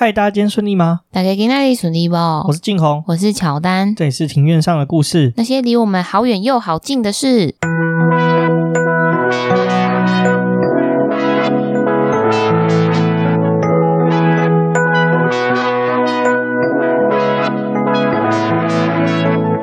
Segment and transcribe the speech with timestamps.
[0.00, 1.00] 嗨，大家今天顺利吗？
[1.10, 2.14] 大家今天顺利不？
[2.14, 7.56] 我是静红，我是乔丹，这里是庭院上的故事，那些离我们好远又好近的事。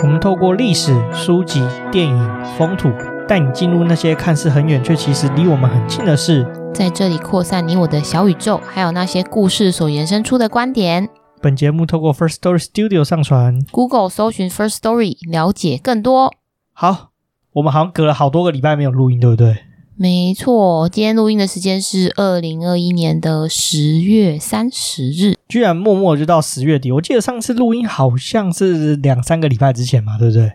[0.03, 2.91] 我们透过历史、书籍、电影、风土，
[3.27, 6.45] 带你进入那些看似很远却其实离我们很近的事。
[6.73, 11.09] 在这里扩散你我的小宇宙，还有那些故事所延伸出的观点。
[11.41, 16.31] 本节目透过 First Story Studio 上传，Google 搜寻 First Story 了解更多。
[16.73, 17.09] 好，
[17.53, 19.57] 我们好像隔了好多个礼拜没有录音，对不对？
[19.97, 26.91] 没错，今天录音的时间是二零二一年的十月三十日，居然默默就到十月底。
[26.91, 30.51] 我记得上次录音好像是两三个礼拜之前嘛，对不对？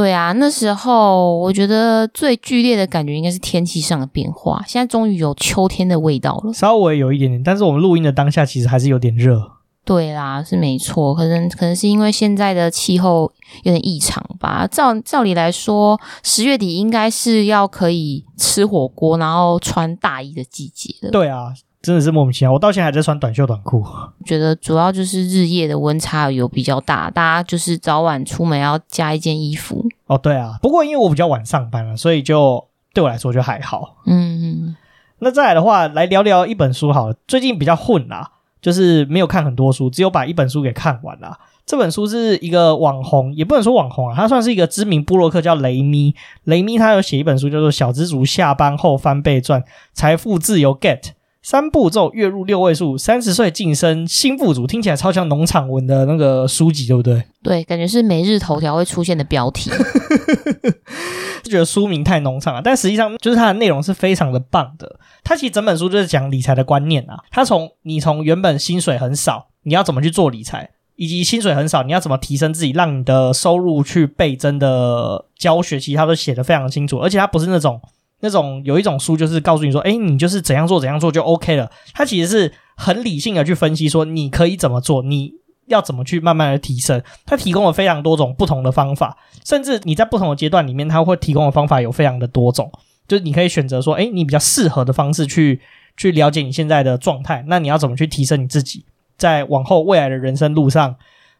[0.00, 4.64] 对啊，那时候我觉得最剧烈的感觉应该是天气上的变化。
[4.66, 9.42] 现在终于有秋天的味道了，稍微有一点点，但是我们录音的当下其实还是有点热。
[9.84, 13.30] 对啦，是没错，可能可能是因为现在的气候
[13.64, 14.66] 有点异常吧。
[14.66, 21.10] 照照理来说，十月底应该是要可以吃火锅，然后穿大衣的季节了。
[21.10, 21.52] 对啊。
[21.82, 23.82] 真的是莫名其妙，我到现在还在穿短袖短裤。
[24.26, 29.86] 觉得主要就是日夜的温差有比较大，大家就是早晚出门要加一件衣服。
[30.06, 33.96] 哦，对啊，不过因为我比较晚上班了，所以就对我来说就还好。
[34.04, 34.76] 嗯嗯。
[35.20, 37.16] 那再来的话，来聊聊一本书好了。
[37.26, 41.38] 最近比较混啦，就是没有看很多书，只有把一本书给看完了。
[41.64, 46.14] 这本书是一个网红，也不能说网红啊，他算是一个知名布洛克，叫雷咪。
[46.44, 49.62] 雷咪他有写一本书，叫做《小资族下班后翻倍赚，
[49.94, 51.00] 财富自由 Get》。
[51.42, 57.24] 三步骤月入六位数，三十岁晋升新富主，听起来超像农场文的那个书籍，对不对？
[57.42, 59.70] 对，感觉是每日头条会出现的标题。
[61.42, 65.00] 就觉得书名太农场了，但实际上就是它的内容是非常的棒的。
[65.24, 67.18] 它其实整本书就是讲理财的观念啊。
[67.30, 76.98] 它从你从原本薪水很少，你要怎么去做理财，以及薪水很少，你要怎么提升自己，让你的收入去倍增的教学，其实它都写的非常清楚。
[76.98, 77.80] 而且它不是那种。
[78.20, 81.70] 那种有一种书就是告诉你说，诶，你就是怎样做怎样做就 OK 了。
[81.94, 85.32] 它其实是很理性的去分析说，你可以怎么做，你
[85.66, 87.02] 要怎么去慢慢的提升。
[87.24, 92.70] 它提供了非常多种不同的方法，甚至你在不同的阶段里面，它会提供的方法有非常的多种。
[93.08, 95.60] 就是你可以选择说，诶，你比较适合的方式去
[95.96, 97.44] 去了解你现在的状态。
[97.48, 98.84] 那你要怎么去提升你自己，
[99.16, 100.96] 在往后未来的人生路上，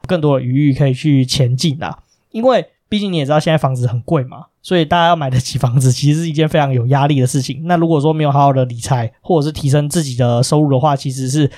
[0.06, 1.98] 更多的余裕可以去前进啊，
[2.30, 2.66] 因为。
[2.90, 7.62] 毕竟你也知道，现在房子很贵嘛，所以大家要买得起房子，其实是一件非常有压力的事情。
[7.64, 11.50] 那如果说没有好好的理财，或者是提升自己的收入的话，其实是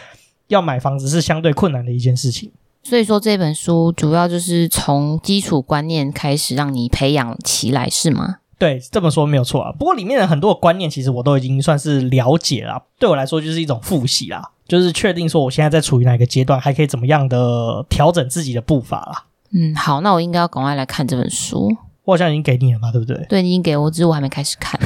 [0.48, 2.52] 要买房子是相对困难的一件事情。
[2.84, 8.36] 所以说这本书主要就是从基础观念开始让你培养起来，是吗？
[8.58, 9.72] 对，这么说没有错啊。
[9.72, 12.84] 不过里面的很多的观念，其实我都已经算是了解了。
[12.98, 19.24] 对我来说，就是一种复习啦，就是确定说我现在在处于哪个阶段，还可以怎么样的调整自己的步伐啦。
[19.54, 21.76] 嗯，好，那我应该要赶快来看这本书。
[22.04, 23.24] 我好像已经给你了嘛，对不对？
[23.28, 24.80] 对，你已经给我，只是我还没开始看，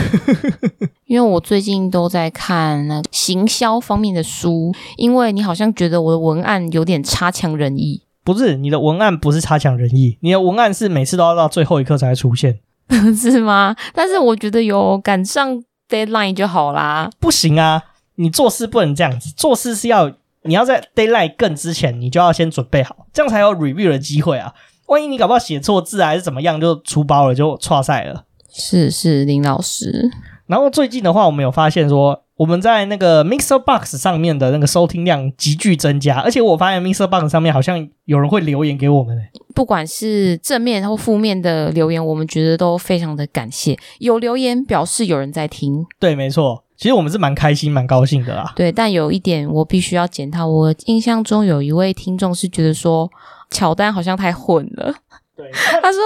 [1.06, 4.74] 因为我最近都在看那行销方面的书。
[4.98, 8.56] 因为你好像觉得我的文案有点差强人意，不是？
[8.56, 12.58] 你的文案不是差强人意，你的文案是每次都要到最后一刻才会出现，
[13.16, 13.74] 是吗？
[13.94, 17.08] 但是我觉得有赶上 deadline 就好啦。
[17.18, 17.82] 不行啊，
[18.16, 20.12] 你做事不能这样子，做事是要。
[20.46, 24.54] 你要在 d a y l i g h t 更之前，你就要先准备好，这样才有 review 的机会啊！
[24.86, 28.24] 万一你搞不好写错字还是怎么样，就出包了，就错赛了。
[28.48, 30.10] 是是，林老师。
[30.46, 39.18] 然后最近的话，我们有发现说，我们在那个 Mixer Box 上面的那个收听量急剧增加，而且我发现 Mixer Box 上面好像有人会留言给我们。
[39.54, 43.76] 不管是正面或负面的留言，我们觉得都非常的感谢。
[43.98, 46.62] 有留言表示有人在听，对，没错。
[46.76, 48.52] 其实我们是蛮开心、蛮高兴的啦。
[48.54, 50.46] 对，但有一点我必须要检讨。
[50.46, 53.10] 我印象中有一位听众是觉得说，
[53.50, 54.94] 乔丹好像太混了。
[55.36, 55.50] 对，
[55.82, 56.00] 他说：“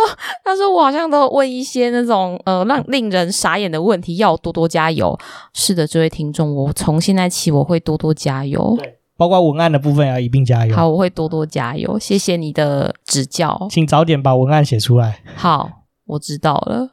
[0.44, 5.16] 他说我好像都问一些那种呃让令人傻眼的问题，要多多加油。”
[5.54, 8.76] 是的，这位听众，我从现在起我会多多加油。
[8.76, 10.74] 对，包括文案的部分要一并加油。
[10.74, 11.96] 好，我会多多加油。
[11.96, 15.20] 谢谢你的指教，请早点把文案写出来。
[15.36, 15.70] 好，
[16.06, 16.90] 我知道了。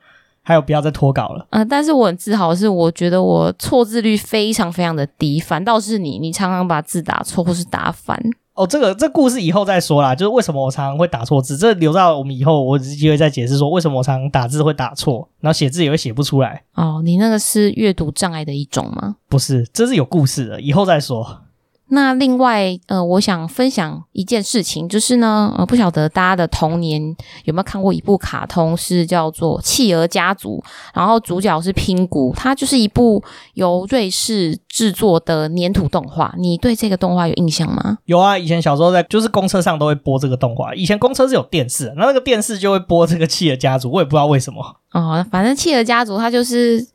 [0.47, 1.45] 还有不要再脱稿了。
[1.49, 8.17] 嗯、呃，但是我很自豪的是，我觉得我错字率非常非常的低，反倒是你，你常常把字打错或是打反。
[8.53, 10.15] 哦，这个这故事以后再说啦。
[10.15, 16.63] 就是为什么我常常会打错字，这留到我们以后，我有机会再解释说为什么我常常打字会打错，然后写字也会写不出来。
[16.75, 19.17] 哦，你那个是阅读障碍的一种吗？
[19.27, 21.41] 不是，这是有故事的，以后再说。
[21.89, 27.01] 那另外，呃，我想分享一件事情，就是呢，呃，不晓得大家的童年
[27.45, 30.61] 有没有看过一部卡通，是叫做《企鹅家族》，
[30.93, 33.23] 然后主角是拼谷，它就是一部
[33.53, 36.33] 由瑞士制作的粘土动画。
[36.37, 37.99] 你对这个动画有印象吗？
[38.05, 40.75] 有啊，以前小时候在就是公车上都会播这个动画。
[40.75, 44.75] 以前公车是有电视，那那个电视就会播这个《企鹅家族》，我也不知道为什么。
[44.91, 46.85] 哦，反正《企鹅家族》它就是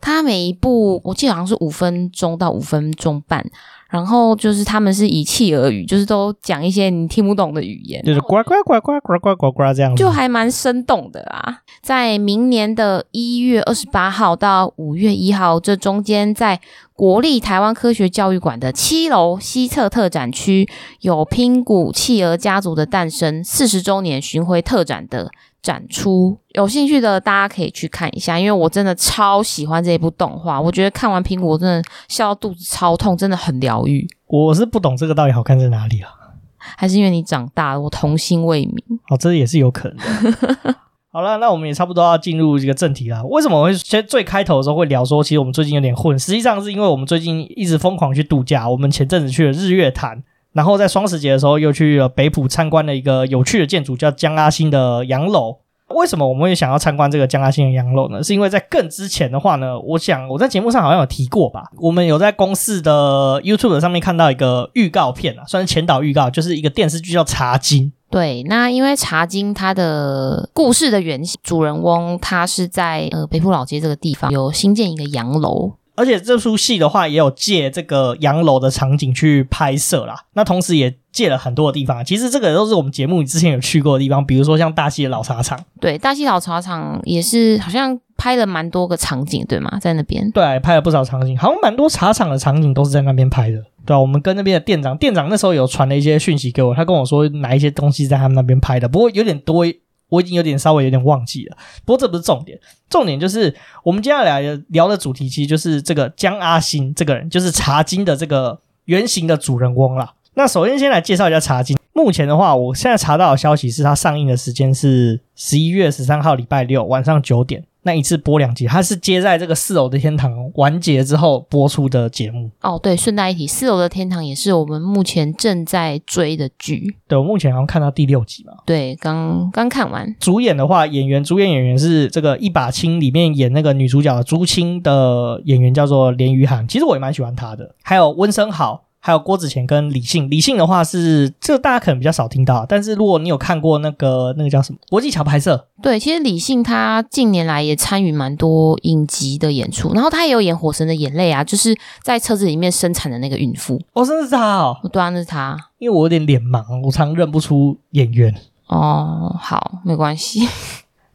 [0.00, 3.44] 它每一部，我记得好像是五分钟到五分钟半。
[3.88, 11.60] 然后就是他们是以气而语，就是都讲一些你听不懂的语言，就是呱呱呱呱呱呱呱呱这样子，就还蛮生动的啊。
[11.80, 16.60] 在明年的一月二十八号到五月一号这中间，在
[16.92, 20.68] 国立台湾科学教育馆的七楼西侧特展区，
[21.00, 25.30] 有拼谷企鹅家族的诞生四十周年巡回特展的
[25.68, 34.08] 展出，有兴趣的大家可以去看一下，因为我真的超喜欢这一部动画，我觉得看完苹果真的笑到肚子超痛，真的很疗愈。
[34.28, 36.08] 我是不懂这个到底好看在哪里啊？
[36.56, 38.72] 还是因为你长大了，我童心未泯？
[39.10, 40.74] 哦，这也是有可能的。
[41.12, 43.22] 好了，那我们也差不多要进入这个正题了。
[43.26, 46.18] 为什么我会先最开头的时候会聊说，其实我们最近有点混？
[46.18, 50.22] 实际上是因为我们最近一直疯狂去度假，我们前阵子去了日月潭。
[50.52, 55.58] 然后在双十节的时候，又去了北埔参观了一个有趣的建筑，叫江阿新的洋楼。
[55.94, 58.22] 为什么我们会想要参观这个江阿新的洋楼呢？
[58.22, 61.64] 是因为在更之前的话呢，我想我在节目上好像有提过吧。
[61.78, 67.84] 我们有在公司的 YouTube 上面看到一个预告片啊，算是前导预告，就是一个电视剧叫《茶金》。
[68.10, 75.72] 对，那因为《茶金》它的故事的原型主人翁，他是在呃北埔老街这个地方有新建一个洋楼。
[75.98, 80.24] 而且这出戏的话，也有借这个洋楼的场景去拍摄啦。
[80.34, 82.04] 那同时也借了很多的地方。
[82.04, 85.58] 其实这个都是我们节目之前有去过的地方，比如说像大溪的老茶厂。
[85.80, 89.76] 对，大溪老茶厂也是好像拍了蛮多个场景，对吗？
[89.80, 90.30] 在那边。
[90.30, 93.62] 对，拍了不少场景，好像蛮多茶厂的场景都是在那边拍的。
[93.84, 99.64] 对啊，我们跟那边的店长，店长那时候有传了一些讯息给我，他跟我说哪一些东西在他们那边拍的，不过有点多。
[100.08, 102.58] 我已经有点稍微有点忘记了，不过这不是重点，
[102.88, 110.14] 重点就是我们接下来聊的主题，其实就是这个江阿星这个人，就是茶金的这个原型的主人翁啦。
[110.34, 111.76] 那首先先来介绍一下茶金。
[111.92, 117.64] 目前的话，我现在查到的消息是，它上映的时间是十一月十三号礼拜六晚上九点。
[117.82, 122.50] 那一次播两集，它是接在这个四楼的天堂完结之后播出的节目。
[122.60, 126.96] 哦，对，顺带一提，四楼的天堂也是我们目前正在追的剧。
[127.06, 128.52] 对，我目前好像看到第六集嘛。
[128.66, 130.14] 对，刚刚看完。
[130.20, 137.74] 主演的话，演员主演演员是这个《一把青》里面演那个女主角的朱青的演员叫做连俞涵，其实我也蛮喜欢她的。
[137.82, 138.87] 还有温升豪。
[139.00, 153.80] 还有郭子乾跟李信，李信的话是这个大家可能比较少听到，但是如果你有看过那个那个叫什么国际桥牌社，对，其实李信他近年来也参与蛮多影集的演出，然后他也有演《火神的眼泪》啊，就是在车子里面生产的那个孕妇。
[153.92, 155.56] 哦，真的是他哦，对啊，那是他。
[155.78, 158.34] 因为我有点脸盲，我常认不出演员。
[158.66, 160.40] 哦，好，没关系。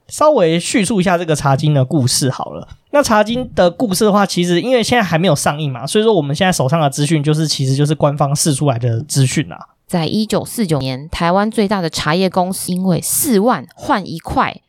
[0.08, 2.68] 稍微叙述一下这个茶金的故事好了。
[2.92, 9.58] 那茶金的故事的话，其实因为现在还没有上映嘛，所以说我们现在手上的资讯就是其实就是官方释出来的资讯啊。
[9.88, 14.62] 在一九四九年，台湾最大的茶叶公司因为四万换一块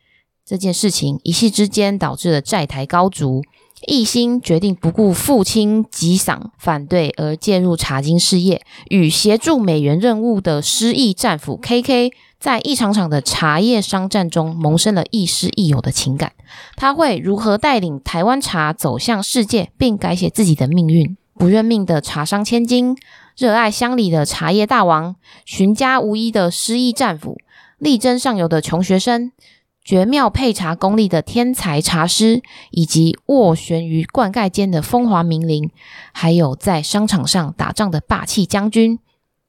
[0.44, 3.42] 这件事情，一夕之间导致了债台高筑，
[3.86, 12.12] 一心决定不顾父亲急丧反对而介入茶金事业，与协助美元任务的失意战俘 KK。
[12.38, 16.32] 在一场场的茶叶商战中，萌生了亦师亦友的情感。
[16.76, 21.16] 他会如何带领台湾茶走向世界，并改写自己的命运？
[21.36, 22.96] 不认命的茶商千金，
[23.36, 25.16] 热爱乡里的茶叶大王，
[25.46, 27.38] 寻家无依的失意战俘，
[27.78, 29.32] 力争上游的穷学生，
[29.84, 35.70] 绝妙配茶功力的天才茶师，以及斡旋于灌溉间的风华名伶，
[36.12, 38.98] 还有在商场上打仗的霸气将军。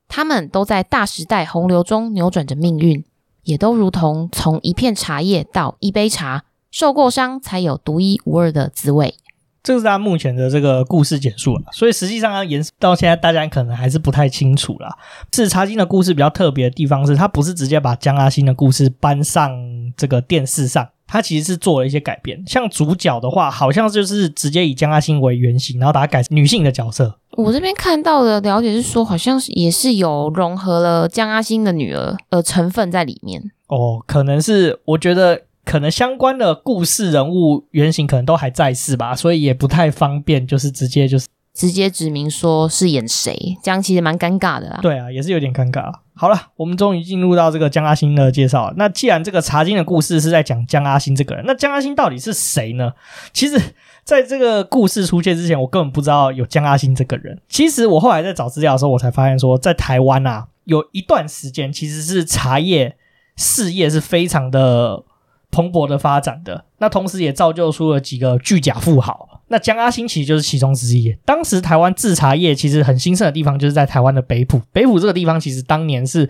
[0.10, 3.04] 他们都在大时代洪流中扭转着命运，
[3.44, 9.16] 也都如同从一片茶叶到一杯茶，受过伤才有独一无二的滋味。
[9.64, 14.96] 这是他目前的这个故事简述了，所以实际上要延到现在，大家可能还是不太清楚啦。
[15.34, 19.50] 是茶经的故事比较特别的地方是，他不是直接把江阿新的故事搬上
[19.96, 20.90] 这个电视上。
[21.08, 27.20] 它其实是做了一些改变，像主角的话，好像就是直接以江阿星为原型，然后把它改成女性的角色。
[27.38, 33.52] 我这边看到的了解是说，好像是也是有融合了江阿星的女儿呃成分在里面。
[33.68, 44.80] 哦，可能是我觉得可能相关的故事人物原型可能都还在世吧，所以也不太方便，就是直接就是直接指明说是演谁，这样其实蛮尴尬的啦。
[44.82, 45.90] 对啊，也是有点尴尬。
[46.14, 48.74] 好了，我们终于进入到这个江阿星的介绍。
[48.76, 52.92] 那既然这个茶金的故事是在讲江阿星这个人，那江阿星到底是谁呢？
[53.34, 53.60] 其实，
[54.04, 57.42] 在这个故事出现之前，我根本不知道有江阿星这个人。
[57.48, 62.98] 其实我后来在找资料的时候，我才发现说，在台湾啊，有一段时间其实是茶叶
[63.38, 65.04] 事业是非常的
[65.52, 66.66] 蓬勃的发展的。
[66.80, 69.35] 那同时也造就出了几个巨甲富豪。
[69.48, 71.16] 那江阿兴其实就是其中之一。
[71.24, 74.60] 当时台湾制茶叶其实很兴盛的地方，就是在台湾的北浦。
[74.74, 76.30] 北浦这个地方其实当年是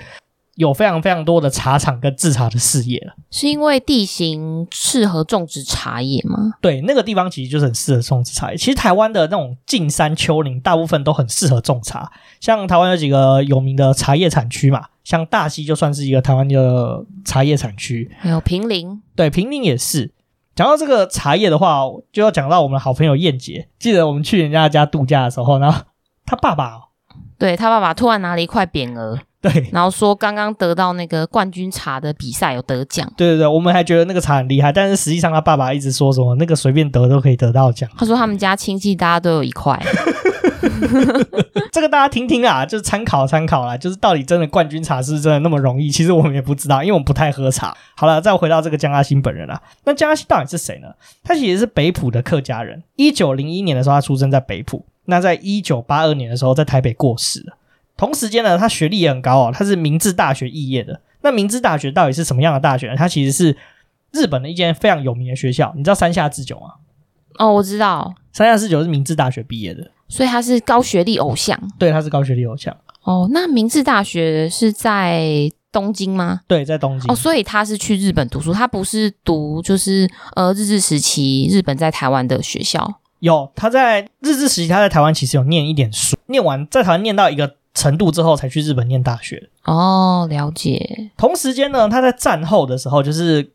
[0.56, 3.14] 有非常非常多的茶厂跟制茶的事业了。
[3.32, 6.54] 是因为地形适合种植茶叶吗？
[6.62, 8.58] 对，那个地方其实就是很适合种植茶叶。
[8.58, 12.12] 其实台湾的那种近山丘陵，大部分都很适合种茶。
[12.42, 18.12] 像台湾有几个有名的茶叶产区嘛，像大溪就算是一个台湾的茶叶产区。
[18.20, 20.12] 还有平林，对，平林也是。
[20.56, 21.82] 讲到这个茶叶的话，
[22.14, 23.68] 就要讲到我们好朋友燕姐。
[23.78, 25.82] 记得我们去人家家度假的时候，然后
[26.26, 26.80] 他爸爸，
[27.38, 33.06] 对，他爸爸突然拿了一块匾额，对，然后说刚刚得到那个冠军茶的比赛有得奖。
[33.18, 37.90] 对对对，我们还觉得那个茶很厉害，但是实际上他爸爸一直说什么那个随便得都可以得到奖。
[37.98, 39.78] 他说他们家亲戚大家都有一块。
[41.72, 43.76] 这个大家听听啊，就是参考参考啦。
[43.76, 45.90] 就是到底真的冠军茶是不是真的那么容易？
[45.90, 47.76] 其实我们也不知道，因为我们不太喝茶。
[47.96, 49.62] 好了，再回到这个江阿兴本人啦。
[49.84, 50.88] 那江阿兴到底是谁呢？
[51.24, 52.84] 他其实是北埔的客家人。
[52.96, 54.86] 一九零一年的时候，他出生在北埔。
[55.06, 57.58] 那在一九八二年的时候，在台北过世了。
[57.98, 61.02] 同时间呢，他学历也很高哦，他是明治大学肄业的。
[61.22, 62.96] 那明治大学到底是什么样的大学呢？
[62.96, 63.58] 它其实是
[64.12, 65.74] 日本的一间非常有名的学校。
[65.76, 66.74] 你知道山下智久吗？
[67.40, 69.90] 哦，我知道，山下智久是明治大学毕业的。
[70.16, 72.74] 所以他是高学历偶像，对，他是高学历偶像。
[73.04, 76.40] 哦，那明治大学是在东京吗？
[76.48, 77.12] 对，在东京。
[77.12, 83.02] 哦，所以他是去日本读书，他不是读就是呃日治时期日本在台湾的学校。
[83.20, 89.50] 有，他在日治时期他在台湾其实有念一点书，念完在台湾念到一个程度之后，才去日本念大学。
[89.66, 91.12] 哦，了解。
[91.18, 93.52] 同时间呢，他在战后的时候，就是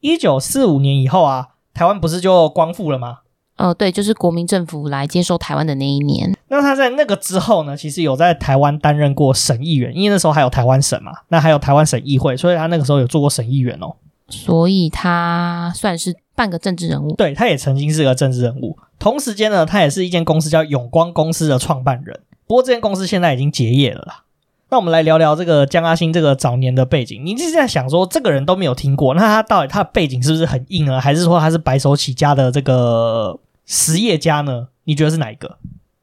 [0.00, 3.18] 一九四五年以后啊，台湾不是就光复了吗？
[3.56, 6.34] 呃，对，就是国民政府来接收台湾的那一年。
[6.48, 13.94] 那他在那个之后呢，其实有在台湾担任过省议员，因为那时候还有台湾省嘛，那还有台湾省议会，所以他那个时候有做过省议员哦。
[14.28, 17.14] 所以他算是半个政治人物。
[17.16, 18.76] 对，他也曾经是个政治人物。
[18.98, 22.20] 同时间呢，他也是一间公司叫永光公司的创办人。
[22.46, 24.24] 不过这间公司现在已经结业了啦。
[24.72, 27.20] 那我们来聊聊这个江阿星这个早年的背景。
[27.26, 30.98] 你就是在想说，这个人都没有听过，那他到底他的背景是不是很硬呢？
[30.98, 33.38] 还是说他是白手起家的这个？
[33.66, 34.68] 实业家呢？
[34.84, 35.58] 你觉得是哪一个？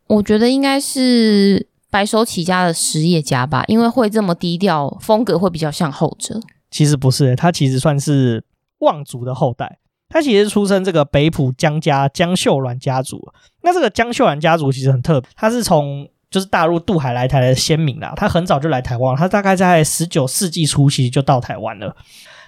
[0.06, 6.40] 我觉得应该是白手起家的实业家吧，因为会这么低调，风格会比较像后者。
[6.70, 8.44] 其实不是、欸，他其实算是
[8.82, 9.80] 望族的后代。
[10.08, 13.20] 他其实出生这个北浦江家江秀鸾家族。
[13.64, 18.14] 那这个江秀鸾家族其实很特别，他是从就是大陆渡海来台的先民啦。
[18.16, 21.96] 他很早就来台湾，他大概在十九世纪初期就到台湾了。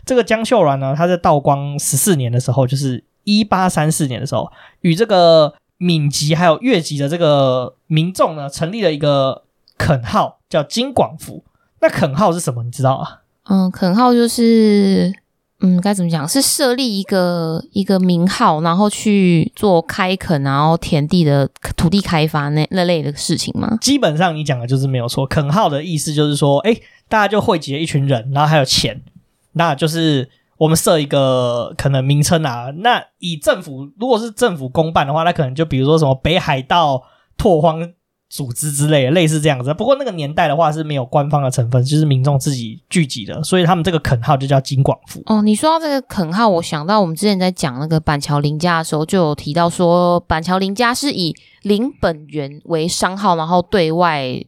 [0.05, 3.03] 这个江秀兰呢，他在道光十四年的时候，就是。
[3.23, 9.43] 一八三四年的时候，与这个闽籍还有粤籍的这个民众呢，成立了一个
[9.77, 11.43] 垦号，叫金广府。
[11.81, 12.63] 那垦号是什么？
[12.63, 13.19] 你知道吗？
[13.43, 15.13] 嗯，垦号就是，
[15.61, 16.27] 嗯，该怎么讲？
[16.27, 23.77] 是设立一个一个名号，然后去做开垦，然后田地的土地开发那那类的事情吗？
[23.79, 25.25] 基本上你讲的就是没有错。
[25.25, 26.75] 垦号的意思就是说，哎，
[27.07, 29.01] 大家就汇集了一群人，然后还有钱，
[29.53, 30.29] 那就是。
[30.61, 37.01] 我们设一个可能名称啊，那以政府如果是政府公办的话，那可能就比如说什么北海道
[37.35, 37.79] 拓荒
[38.31, 39.73] 组织之类的，类似这样子。
[39.73, 45.21] 不过那个年代的话是没有官方的成分，就是民众自己聚集的，所以他们这个垦号就叫金广富。
[45.25, 54.41] 哦，你说到这个垦号，我想到我们之前在讲那个板桥林家的时候，就有提到说板桥林家是以林本源为商号，然后对外。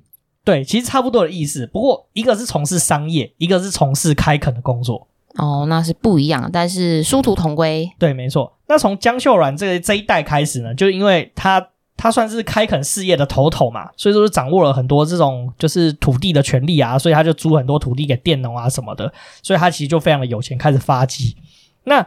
[0.46, 1.68] 对，其实差不多的意思。
[1.68, 5.08] 不过一个是从事商业，一个是从事开垦的工作。
[5.36, 7.90] 哦，那是不一样，但是殊途同归。
[8.00, 8.54] 对，没错。
[8.68, 21.38] 那从江秀鸾这个这一代开始呢，就因为他他算是开垦事业的头头嘛，所以说是掌握了很多这种就是土地的权利啊，所以他就租很多土地给佃农啊什么的，所以他其实就非常的有钱，开始发迹。
[21.85, 22.05] 那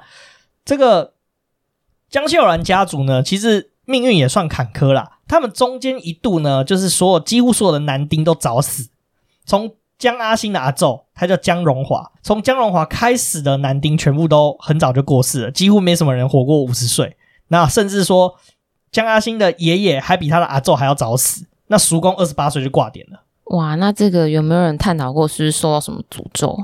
[0.64, 1.14] 这个
[2.10, 5.18] 江秀兰家族呢，其实命运也算坎坷啦。
[5.28, 8.90] 他们中间一度呢，就是所有几乎所有的男丁都早死，
[9.44, 12.12] 从江阿兴的阿祖，他叫江荣华。
[12.22, 17.16] 从江荣华开始的男丁，全部都很早就过世了，几乎没什么人活过五十岁。
[17.48, 18.34] 那甚至说，
[18.96, 21.44] 江阿星的爷爷还比他的阿宙还要早死。
[21.66, 23.20] 那叔公二十八岁就挂点了。
[23.54, 26.58] 哇，那这个有没有人探讨过，是不是受到什么诅咒？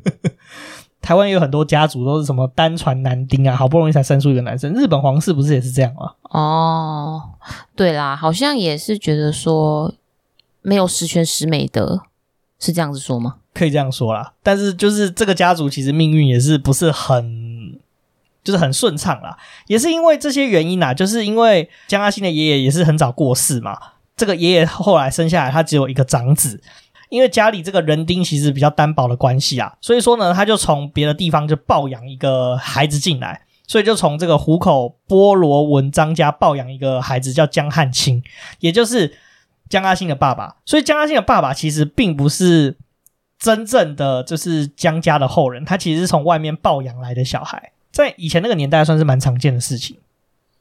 [1.00, 4.74] 台湾有很多家族都是什么单传男丁啊，好不容易才生出一个男生。
[4.74, 6.12] 日本皇室不是也是这样吗？
[6.24, 7.30] 哦，
[7.74, 9.94] 对啦，好像也是觉得说
[10.60, 12.02] 没有十全十美的，
[12.58, 13.36] 是这样子说吗？
[13.54, 17.47] 可以这样说啦，但是就是这个家族其实命运也是不是很，
[18.44, 23.78] 就是很顺畅啦，也是因为这些原因啊，就是因为江阿新的爷爷也是很早过世嘛，
[24.16, 26.60] 这个爷爷后来生下来他只有一个长子。
[27.10, 38.22] 因为家里这个人丁其实比较单薄的关系啊，所以说呢，他就从别的地方就抱养一个孩子进来，所以就从这个虎口波罗文章家抱养一个孩子叫江汉卿，
[38.60, 39.16] 也就是
[39.70, 40.56] 江阿新的爸爸。
[40.66, 42.76] 所以江阿新的爸爸其实并不是
[43.38, 47.72] 真正的就是江家的后人，他其实是从外面抱养来的小孩，
[48.06, 49.96] 在以前那个年代算是蛮常见的事情。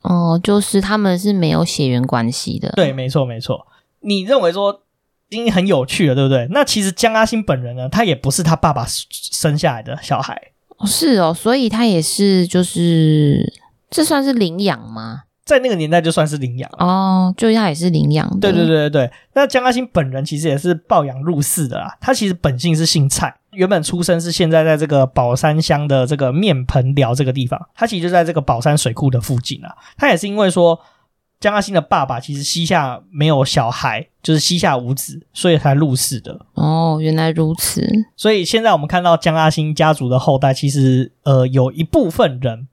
[0.02, 2.72] 哦，就是他们是没有血缘关系的。
[2.76, 3.68] 对，没错没错。
[4.02, 4.82] 你认为说？
[5.30, 6.48] 已经很有趣了，对不对？
[6.52, 10.42] 那其实江阿星本人呢，他也不是他爸爸生下来的小孩。
[10.78, 13.54] 哦，是哦，所以他也是，就是
[13.90, 15.24] 这算是领养吗？
[15.44, 18.40] 在那个年代就算是领养哦，就他也是领养的。
[18.40, 19.12] 对对对对对。
[19.34, 21.98] 那江阿星本人其实也是抱养入室的啦。
[22.00, 27.60] 他其实本姓是姓蔡，原本出生是现在在这个宝山乡的这个面盆寮这个地方。
[27.76, 29.76] 他其实就在这个宝山水库的附近啊。
[29.98, 30.80] 他也是因为说。
[31.40, 36.48] 江阿新的爸爸其实膝下没有小孩，就是膝下无子，所以才入世的。
[36.56, 37.88] 哦，原来如此。
[38.16, 42.68] 所以现在我们看到江阿新家族的后代，其实呃有一部分人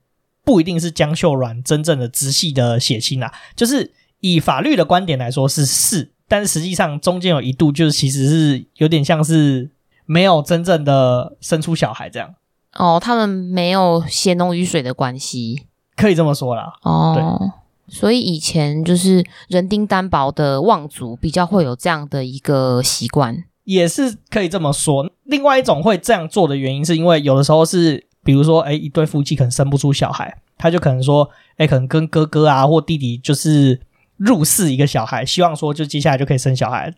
[0.45, 9.69] 不一定是江秀软真正的直系的血亲啊，就是以法律的观点来说是是，但是实际上中间有一度就是其实是有点像是
[10.07, 12.35] 没有真正的生出小孩这样。
[12.75, 16.73] 哦，他们没有血浓于水的关系，可以这么说啦。
[16.83, 17.51] 哦，对。
[17.87, 25.09] 所以以前就是人丁单薄的望族比较会有这样的一个习惯，也是可以这么说。
[25.25, 33.79] 另外一种会这样做的原因，是因为有的时候是，比如说，哎，一对夫妻可能生不出小孩，他就可能说，哎，可能跟哥哥啊或弟弟就是
[34.17, 36.93] 入室一个小孩，希望说就接下来就可以生小孩。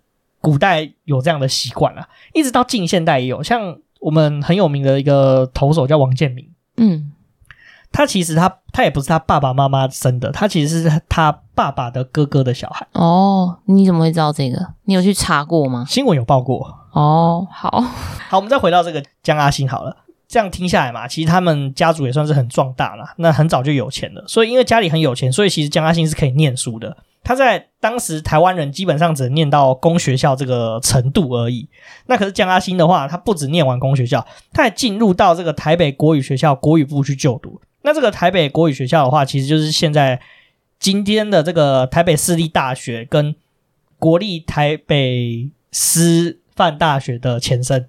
[0.47, 3.43] 古代有这样的习惯啊，一直到近现代也有。
[3.43, 7.13] 像我们很有名的一个投手叫王建民，嗯。
[7.91, 12.87] 他其实他他也不是他爸爸妈妈生的，他其实是他爸爸的哥哥的小孩。
[12.93, 14.75] 哦，你怎么会知道这个？
[14.85, 15.85] 你有去查过吗？
[15.89, 16.79] 新闻有报过。
[16.93, 17.81] 哦，好，
[18.31, 19.97] 好，我们再回到这个江阿星好了。
[20.29, 24.25] 这样听下来嘛，其实他们家族也算是很壮大了，那很早就有钱了。
[24.27, 26.97] 所以因为家里很有钱，所以其实江阿新是可以念书的。
[27.23, 31.69] 他在当时台湾人基本上只能念到公学校这个程度而已。
[32.07, 37.61] 那可是江阿新的话，他不止念完公学校，他还进入到这个台北国语学校国语部去就读。
[37.83, 40.21] 那这个台北国语学校的话，其实就是现在
[40.79, 43.35] 今天的这个台北市立大学跟
[43.99, 47.89] 国立台北师范大学的前身。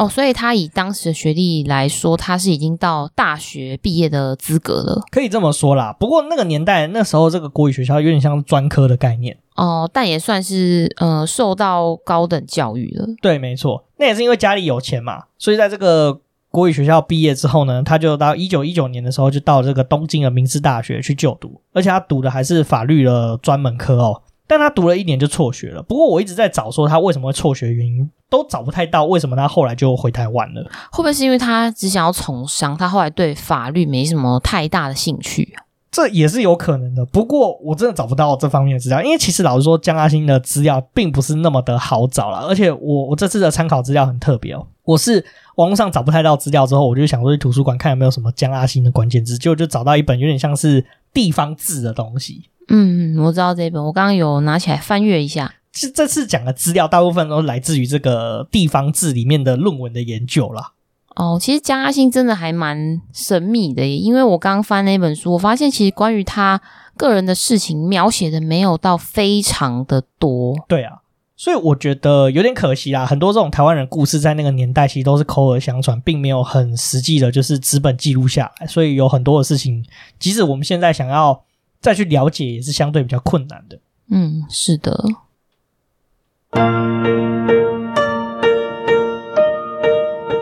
[0.00, 5.94] 哦，所以他以当时的学历来说，他是已经到大学毕业的资格了，可以这么说啦。
[6.00, 13.06] 不过那个年代，那时候这个国语学校有点像专科的概念哦，但也算是呃受到高等教育了。
[13.20, 16.22] 对，没错，那也是因为家里有钱嘛，所以在这个。
[16.52, 24.20] 国语学校毕业之后呢，他就到一九一九年的时候就到这个东京的明治大学去就读，而且他读的还是法律的专门科哦。
[24.50, 25.80] 但他读了一年就辍学了。
[25.80, 30.68] 不过我一直在找说他为什么会辍学原因，都找不太到为什么他后来就回台湾了。
[30.90, 35.54] 会不会是因为他只想要从商，他后来对法律没什么太大的兴趣？
[35.92, 37.04] 这也是有可能的。
[37.06, 42.46] 不过我真的找不到这方面的资料，因为其实老实说，江阿星的资料并不是那么的好找了。
[42.48, 45.24] 而且我我这次的参考资料很特别哦，我是。
[45.56, 52.48] 网络上找不太到资料之后，我就想说去图书馆看有没有什么江阿星的关键字，结果就找到一本有点像是地方志的东西。
[52.70, 55.52] 嗯，我知道这本，我刚刚有拿起来翻阅一下。
[55.72, 60.72] 其实这次讲的资料大部分都来自于这个地方志里面的论文的研究啦。
[61.16, 66.60] 哦，其实江阿新真的还蛮神秘的耶，因为我刚刚翻那本书，我发现其实关于他
[66.96, 70.54] 个人的事情描写的没有到非常的多。
[70.66, 70.98] 对啊。
[71.36, 78.66] 所以我觉得有点可惜啦，很多这种台湾人故事在那个年代其实都是口耳相传，并没有很实际的，就是纸本记录下来。
[78.66, 79.82] 所以有很多的事情，
[80.18, 81.42] 即使我们现在想要
[81.80, 83.78] 再去了解，也是相对比较困难的。
[84.10, 85.04] 嗯，是的。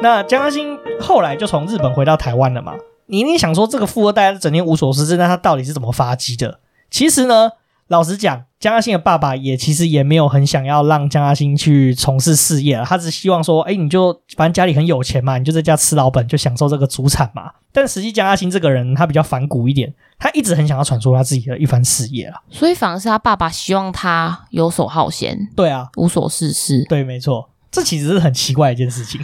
[0.01, 2.75] 那江嘉欣后来就从日本回到台湾了嘛？
[3.07, 6.61] 你一定想说，这个富二代整天无所事事，那他到底是怎么发迹的？
[6.91, 7.53] 其实呢，
[7.89, 8.45] 老实讲。
[8.59, 17.53] 江阿新的爸爸也其实也没有很想要让江阿新去从事事业了，他只希望说，哎，你就反正家里很有钱嘛，你就在家吃老本，就享受这个祖产嘛。
[17.73, 22.41] 但实际江阿新这个人他比较反骨一点，他一直很想要传出他自己的一番事业啊。
[22.51, 26.85] 所以反而是他爸爸希望他游手好闲，对啊，无所事事。
[26.89, 29.21] 对，没错，这其实是很奇怪的一件事情。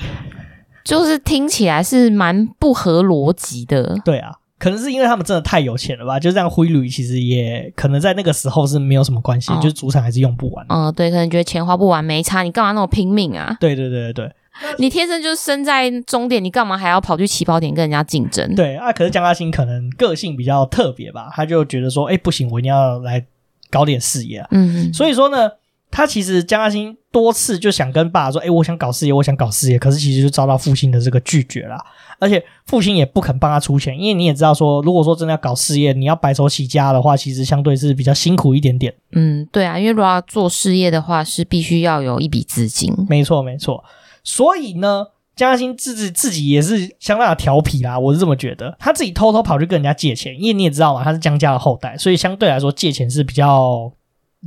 [0.85, 3.97] 就是听起来是蛮不合逻辑的。
[4.05, 6.19] 对啊，可能是因为他们真的太有钱了吧？
[6.19, 10.65] 就这样挥旅，其实也可能在那个时候是没有什么关系，哦、就是主场还是用不完。
[10.71, 13.55] 嗯，对，可能觉得钱花不完没差，你干嘛那么拼命啊？
[13.61, 14.33] 对对对对对。
[14.79, 18.55] 你天生就生在终点，你干嘛还要跑去起跑点跟人家竞争？
[18.55, 23.23] 对啊，可是江嘉欣可能个性比较特别吧，他就觉得说，哎，不行，我一定要来
[23.69, 24.49] 搞点事业啊。
[24.53, 25.51] 嗯，所以说呢，
[25.95, 31.81] 他其实江嘉欣多次就想跟爸说，哎，我想搞事业，我想搞事业，可是其实就遭到父亲的这个拒绝啦。
[32.19, 38.93] 而且父亲也不肯帮他出钱，因为你也知道说，如果说真的要搞事业，你要白手起家的话，其实相对是比较辛苦一点点。
[39.13, 42.93] 嗯，对啊，因为如果要做事业的话，是必须要有一笔资金。
[43.09, 43.85] 没错，没错。
[44.25, 45.07] 所以呢。
[45.37, 48.73] 江嘉欣自己自己也是相当的调皮啦，我是这么觉得。
[48.79, 53.91] 他自己偷偷跑去跟人家借钱，因为你也知道嘛，他是江家的后代，所以相对来说借钱是比较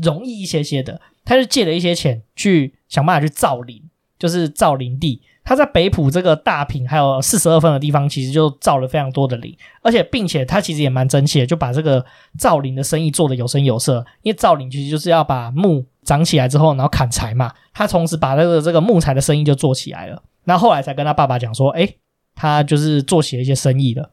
[0.01, 0.99] 容易一些些的。
[1.25, 3.81] 他就借了一些钱去想办法去造林，
[4.17, 5.21] 就是造林地。
[5.43, 12.05] 他在北埔这个大坪还有四十二分的地方，其实就造了非常多的林，而且并且他其实也蛮争气的，就把这个
[12.37, 14.05] 造林的生意做得有声有色。
[14.23, 17.53] 因为造林其实就是要把木长起来之后，然后砍柴嘛。
[17.73, 20.21] 他同时把这个这个木材的生意就做起来了。
[20.43, 21.87] 那后来才跟他爸爸讲说，哎，
[22.35, 24.11] 他就是做起了一些生意了，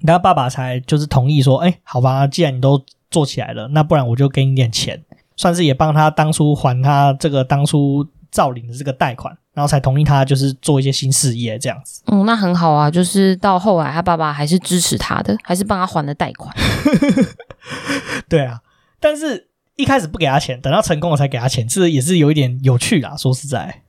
[0.00, 5.02] 然后爸爸才就是同意说，哎，好吧，既然你都做起来了，那不然我就给你点钱，
[5.36, 12.02] 算是也帮他当初还他这个当初造林的这个贷款，然后才同意他就是做一些新事业这样子。
[12.06, 16.54] 嗯，那很好啊，就是到后来他爸爸还是支持他的，还是帮他还了贷款。
[18.28, 18.60] 对啊，
[19.00, 23.82] 但是一开始不给他钱，等到成功了才给他钱，这也是有一点有趣啦，说实在，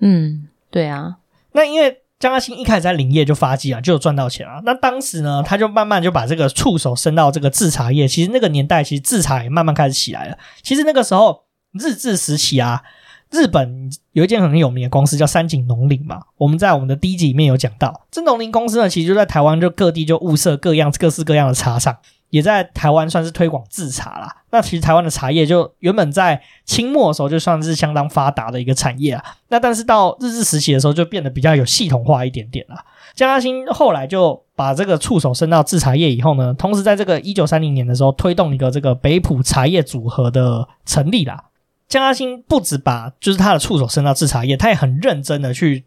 [0.00, 0.48] 嗯。
[0.70, 1.18] 对啊，
[1.52, 4.58] 那因为江嘉欣一开始在林业就发迹啊，就有赚到钱啊。
[4.64, 8.08] 那当时呢，他就慢慢就把这个触手伸到这个制茶业。
[8.08, 10.38] 其实那个年代，其实制茶也慢慢开始起来了。
[10.62, 11.42] 其实那个时候
[11.74, 12.82] 日治时期啊，
[13.30, 16.18] 日本有一间很有名的公司叫三井农林嘛。
[16.38, 21.98] 我们在我们的第一集里面有讲到，这农林公司呢，其实就在台湾就各地就物色各样各式各样的茶厂。
[22.34, 24.28] 也在台湾算是推广制茶啦。
[24.50, 29.24] 那其实台湾的茶叶就原本在清末的时候就算是相当发达的一个产业啊。
[29.50, 32.74] 那但是到日治时期的时候就变得比较有系统化一点点了。
[33.14, 41.44] 江嘉兴后来就把这个触手伸到制茶业以后呢，同时在这个一九三零年的时候推动一个这个北埔茶叶组合的成立啦。
[41.86, 45.84] 江嘉兴不止把就是他的触手伸到制茶业，他也很认真的去。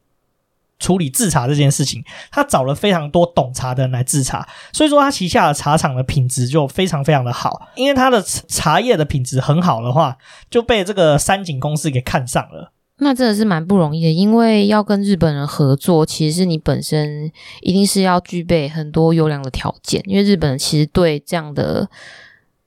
[0.79, 7.69] 处理制茶这件事情，他找了非常多懂茶的人来制茶，所以说他旗下的茶厂的品质就非常非常的好。
[7.75, 10.17] 因为他的茶叶的品质很好的话，
[10.51, 12.73] 就被这个三井公司给看上了。
[12.99, 20.01] 那真的是蛮不容易的，因为要跟日本人合作，其实是你本身一定是要具备很多优良的条件。
[20.05, 21.89] 因为日本人其实对这样的，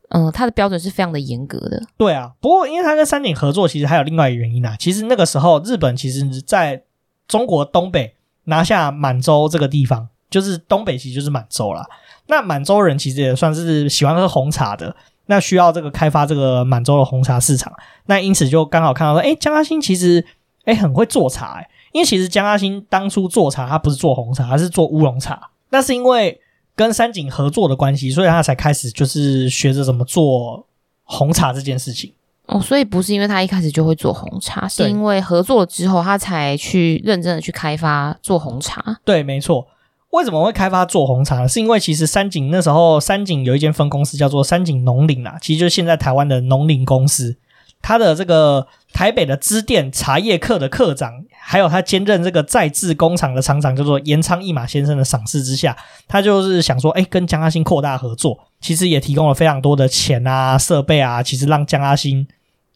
[0.08, 1.80] 嗯、呃，他的标准是非常的严格的。
[1.96, 4.76] 对啊，不过因为他跟三井合作，其实还有另外一个原因啊。
[4.78, 6.82] 其实那个时候日本其实在。
[7.30, 8.14] 中国东北
[8.44, 11.86] 拿下满洲这个地方，就是东北其实就是满洲啦。
[12.26, 14.94] 那满洲人其实也算是喜欢喝红茶的，
[15.26, 17.72] 那需要这个开发这个满洲的红茶市场。
[18.06, 20.24] 那因此就刚好看到说，哎，江嘉欣其实
[20.64, 25.50] 哎很会做茶哎，因为其实江嘉欣当初做茶，他不是做红茶，他是做乌龙茶。
[25.70, 26.40] 那是因为
[26.74, 30.66] 跟三井合作的关系，所以他才开始就是学着怎么做
[31.04, 32.12] 红茶这件事情。
[32.50, 38.98] 哦，所以不是因为他一开始就会做红茶，是因为合作之后他才去认真的去开发做红茶。
[39.04, 39.66] 对，没错。
[40.10, 41.48] 为什么会开发做红茶呢？
[41.48, 47.36] 是因为其实三井那时候三井有一间分公司叫做三井农林啦，其实就是现在台湾的农林公司。
[47.82, 55.74] 他的这个台北的支店茶叶课的课长，还有他兼任这个在制工厂的厂长，叫做岩仓一马先生的赏识之下，
[56.06, 62.26] 他就是想说，哎，跟江阿星扩大合作，其实也提供了非常多的钱啊、设备啊，其实让江嘉欣。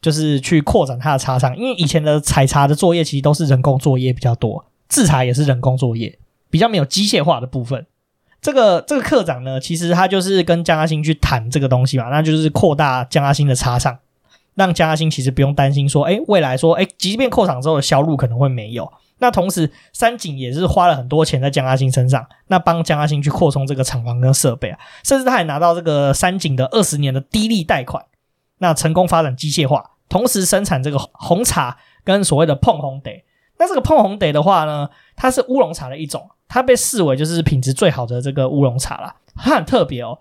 [0.01, 6.17] 就是去扩展他的茶厂，因为以前的采茶的作业其实都是人工作业比较多，制茶也是人工作业，
[6.49, 7.85] 比较没有机械化的部分。
[8.41, 13.97] 这个这个课长呢，其实他就是跟江嘉欣去谈这个东西嘛，那就是扩大江嘉欣的茶厂，
[14.53, 18.91] 让江嘉欣其实不用担心说，哎，未来说，哎，即便扩厂之后的销路可能会没有。
[19.17, 28.03] 那同时，三井也是花了很多钱在江嘉欣身上，那帮江嘉欣去扩充这个厂房跟设备啊，甚至他还拿到这个三井的二十年的低利贷款，
[28.59, 29.91] 那成功发展机械化。
[30.07, 33.09] 同时生产这个红茶跟所谓的碰红茶，
[33.57, 39.15] 那这个碰红茶的话呢，它是乌龙茶的一种，它被视为就是品质最好的这个乌龙茶啦。
[39.35, 40.19] 它很特别哦。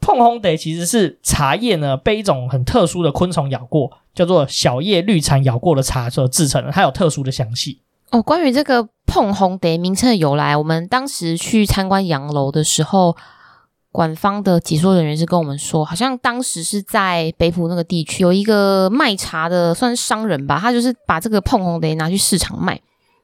[0.00, 7.80] 碰红茶其实是茶叶呢被一种很特殊的昆虫咬过，叫做小叶绿蝉咬过的茶所制成的，它有特殊的香气。
[8.10, 13.16] 哦，关于这个碰红茶名称的由来，我们当时去参观洋楼的时候。
[13.96, 22.78] 官方的解说人员是跟我们说，好像当时是在北埔那个地区有一个卖茶的，算是商人吧，他就是把这个碰红茶拿去市场卖，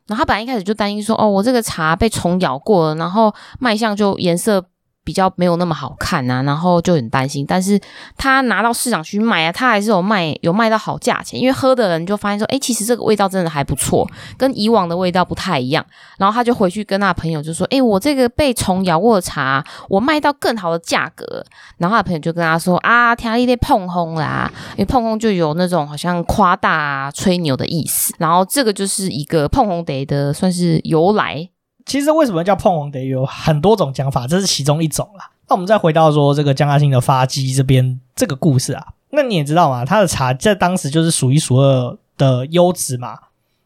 [0.06, 4.64] 然后他本来一开始就担心说，哦，我这个茶被虫咬过了，然后卖相就颜色。
[5.04, 7.44] 比较没有那么好看啊，然后就很担心。
[7.46, 7.80] 但是
[8.16, 11.40] 他拿到市场去卖啊，他还是有卖，有卖到好价钱。
[11.40, 15.84] 因为喝的人就发现说，诶，其实这个味道真的还不错，跟以往的味道不太一样。
[16.18, 21.44] 然后他就回去跟他朋友就说，诶，我这个被虫咬过的茶，我卖到更好的价格。
[21.78, 28.14] 然后他朋友就跟他说，啊，听你在碰红啦，因为碰红就有那种好像夸大、吹牛的意思。
[28.18, 31.48] 然后这个就是一个碰红得的算是由来。
[31.87, 35.31] 其实为什么叫碰红得有很多种讲法，这是其中一种啦。
[35.49, 43.18] 那我们再回到说这个江家兴的发迹这边这个故事啊，那你也知道嘛，他的茶在当时就是数一数二的优质嘛。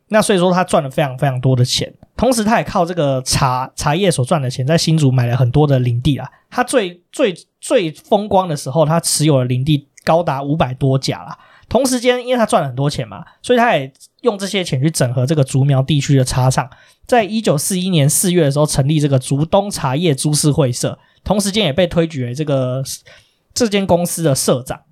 [0.09, 6.31] 那所以说他赚了非常非常多的钱，同时他也靠这个茶茶叶所赚的钱，在新竹买了很多的林地啊。
[6.49, 11.37] 他最最最风光的时候，他持有的林地高达五百多甲啦。
[11.69, 13.93] 同时间，因为他赚了很多钱嘛，所以他也
[14.27, 16.69] 用这些钱去整合这个竹苗地区的茶厂。
[17.07, 22.83] 在一九四一年四月的时候，成立这个竹东茶叶株式会社，同时间也被推举为这个
[23.55, 24.83] 这间公司的社长。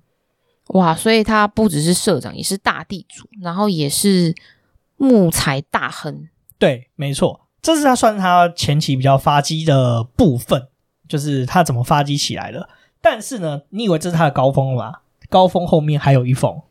[0.69, 4.33] 哇，所以他不只是社长，也是大地主，然后也是
[4.97, 6.27] 木材大亨。
[6.57, 10.69] 对，没错，这是他算他前期比较发迹的部分，
[11.07, 12.67] 就是他怎么发迹起来的。
[13.01, 14.93] 但是呢，你以为这是他的高峰了吗？
[15.29, 16.61] 高峰后面还有一峰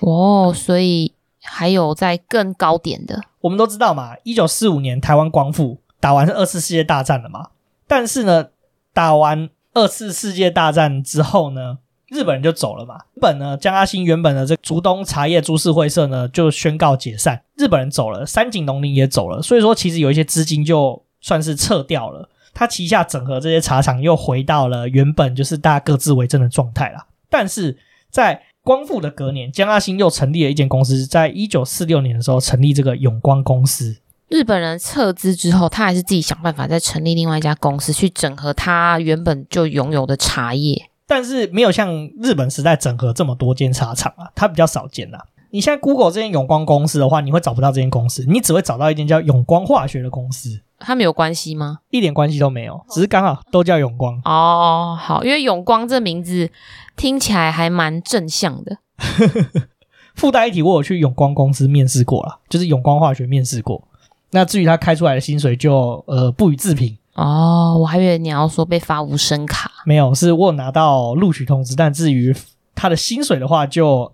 [0.00, 1.13] 哦，所以
[1.44, 3.20] 还有在更高点的。
[3.40, 7.48] 我们都知道嘛，一九四五年台湾光复，打完是二次世界大战了嘛。
[7.86, 8.48] 但是呢，
[8.92, 11.78] 打完二次世界大战之后呢，
[12.08, 12.96] 日本人就走了嘛。
[13.14, 22.28] 日本呢，江家兴原本的这竹东茶叶株式会社呢就宣告解散，日本人走了，三井农林也走了，所以说其实有一些资金就算是撤掉了。
[22.54, 27.04] 他旗下整合这些茶厂又回到了原本就是大家各自为政的状态了。
[27.28, 27.76] 但是
[28.10, 33.98] 在光复的隔年，江阿兴又成立了一间公司，在一九四六年的时候成立这个永光公司。
[34.28, 40.88] 日本人撤资之后，他还是自己想办法再成立另外一家公司，去整合他原本就拥有的茶叶。
[41.06, 45.18] 但是没有像日本时代整合这么多间茶厂啊，它比较少见呐。
[45.50, 50.62] 你现在 Google 这间永光公司的话，你会找不到这间公司，你只会找到一间叫永光化学的公司。
[50.84, 51.78] 它没有关系吗？
[51.90, 54.20] 一点关系都没有，只是刚好都叫永光。
[54.24, 56.50] 哦，好，因为永光这名字。
[56.96, 58.78] 听起来还蛮正向的。
[60.14, 63.82] 附带一提，我有去永光公司面试过了，就是永光化学面试过。
[64.30, 66.96] 那至于他开出来的薪水就，就呃不予置评。
[67.14, 69.68] 哦，我还以为你要说被发无声卡。
[69.84, 71.74] 没有，是我有拿到录取通知。
[71.74, 72.32] 但至于
[72.76, 74.12] 他的薪水的话就，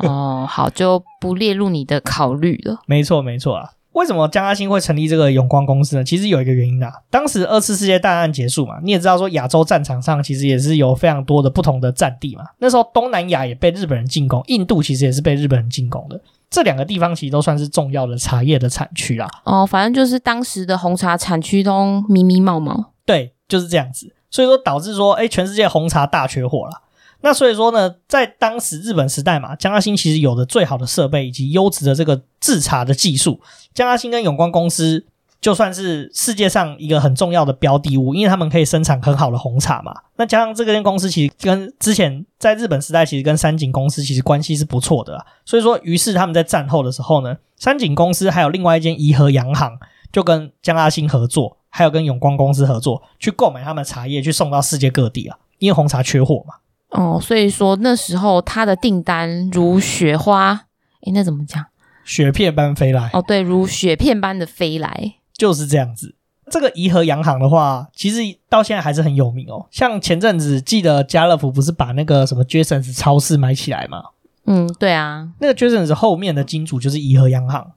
[0.00, 2.80] 就 哦好，就不列入你的考虑了。
[2.86, 3.70] 没错，没错啊。
[3.92, 6.04] 为什么江家兴会成立这个永光公司呢？
[6.04, 12.44] 其实有一个原因啊，当时二次世界大战结束嘛，你也知道说亚洲战场上其实也是有非常多的不同的战地嘛。
[12.58, 16.20] 那时候东南亚也被日本人进攻，印度其实也是被日本人进攻的。
[16.48, 19.28] 这两个地方其实都算是重要的茶叶的产区啦。
[19.44, 22.92] 哦，反正就是当时的红茶产区都密密茂茂。
[23.04, 24.12] 对，就是这样子。
[24.30, 26.82] 所以说导致说，哎，全世界红茶大缺货了。
[27.22, 33.40] 那所以说呢，在当时日本时代嘛，江家兴其实有的最好的设备以及优质的这个制茶的技术，
[33.74, 35.04] 江家兴跟永光公司
[35.40, 39.94] 就算是世界上一个很重要的标的物，因为他们可以生产很好的红茶嘛。
[40.16, 49.78] 那加上这个间公司其实跟之前在日本时代其实跟三井公司其实关系是不错的啊，所以说于是他们在战后的时候呢，三井公司还有另外一间怡和洋行
[50.10, 56.54] 就跟江家新合作，还有跟永光公司合作去购买他们的茶叶去送到世界各地啊，因为红茶缺货嘛。
[56.90, 60.66] 哦，所以说那时候他的订单如雪花，
[61.02, 61.64] 诶，那怎么讲？
[62.04, 63.10] 雪片般飞来。
[63.12, 66.16] 哦，对，如雪片般的飞来，就是这样子。
[66.50, 69.68] 这个颐和洋行的话，其实到现在还是很有名哦。
[69.70, 74.02] 像前阵子记得家乐福不是把那个什么 Jasons 超市买起来吗？
[74.46, 77.70] 嗯，对啊，那个 Jasons 后面的金主就是颐和洋行。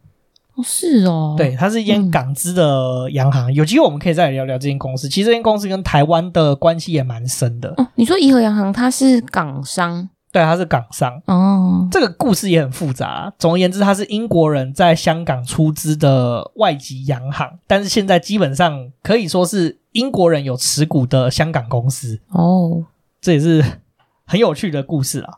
[0.56, 3.50] 哦，是哦，对，它是一间港资的洋行。
[3.50, 5.10] 嗯、有机会我们可以再聊聊这间公司。
[5.10, 7.74] 其实这间公司跟台湾的关系也蛮深的。
[7.78, 10.08] 哦，你说怡和洋行它是港商？
[10.32, 11.22] 对，它是港商。
[11.26, 13.34] 哦，这个故事也很复杂。
[13.38, 22.20] 总而言之，它是英国人在香港出资的外籍洋行，但是现在基本上可以说是英国人有持股的香港公司。
[22.30, 22.84] 哦，
[23.22, 23.64] 这也是
[24.26, 25.34] 很有趣的故事啊。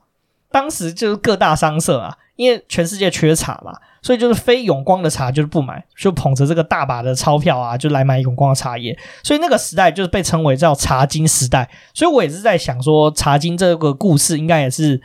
[0.56, 3.74] 当时就是各大商社啊，因为全世界缺茶嘛。
[4.02, 8.98] 所以就是非永光的茶就是不买，就捧着这个大把的钞票啊，就来买永光的茶叶。
[9.24, 11.70] 所以那个时代就是被称为叫茶金时代。
[11.94, 15.02] 所以我也是在想说，茶经这个故事应该也是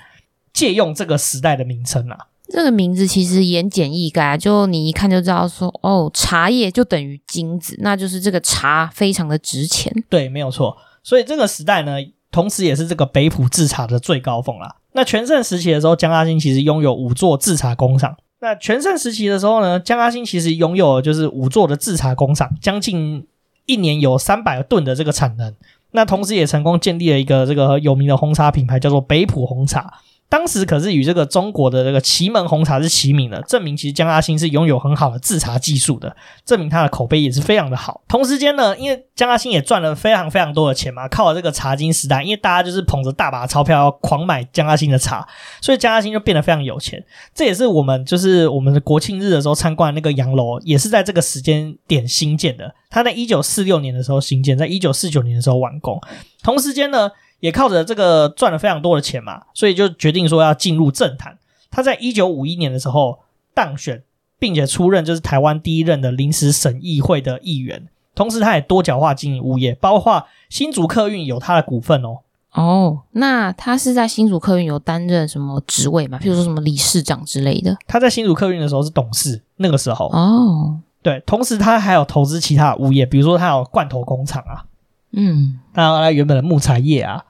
[0.52, 2.16] 借用这个时代的名称啊。
[2.50, 9.90] 这个名字其实言简意赅，就你一看就知道说，哦，茶叶就等于金子，那就是这个茶非常的值钱。
[10.10, 10.76] 对，没有错。
[11.02, 11.96] 所以这个时代呢，
[12.30, 14.76] 同时也是这个北浦制茶的最高峰啦。
[14.92, 18.16] 那全盛时期的时候，江家兴其实拥有五座制茶工厂。
[18.40, 23.26] 那全盛时期的时候呢，江阿兴其实拥有就是五座的制茶工厂，将近
[23.66, 25.54] 一年有三百吨的这个产能。
[25.90, 29.92] 那同时也成功建立了一个这个有名的红茶品牌，叫做北浦红茶。
[30.30, 36.16] 当时可是与这个中国的这个祁门红茶是齐名的，证明其实江阿兴是拥有很好的制茶技术的，
[36.46, 38.00] 证明他的口碑也是非常的好。
[38.06, 45.26] 同时间呢，因为江阿兴也赚了非常非常多的钱嘛，靠了这个茶金时代，因为大家就是捧着大把钞票要狂买江阿兴的茶，
[45.60, 47.04] 所以江阿兴就变得非常有钱。
[47.34, 52.72] 这也是我们就是我们的国庆日的时候参观那个洋楼，也是在这个时间点新建的。
[52.88, 56.00] 他在一九四六年的时候新建，在一九四九年的时候完工。
[56.44, 57.10] 同时间呢。
[57.40, 61.36] 也靠着这个赚了非常多的钱嘛，所以就决定说要进入政坛。
[61.70, 63.18] 他在一九五一年的时候
[63.54, 64.02] 当选，
[64.38, 67.88] 并且出任就是台湾第一任的临时省议会的议员。
[68.14, 72.18] 同时，他也多角化经营物业，包括新竹客运有他的股份哦。
[72.52, 76.18] 哦，那他是在新竹客运有担任什么职位吗？
[76.20, 77.76] 譬如说什么理事长之类的？
[77.86, 80.80] 他在新竹客运的时候是董事，那个时候哦。
[81.00, 84.66] 对，同时他还有投资其他的物业，比如说他有罐头工厂啊，
[85.12, 87.24] 嗯，他原本的木材业啊。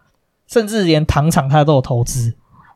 [0.50, 2.34] 甚至连糖厂他都有投资，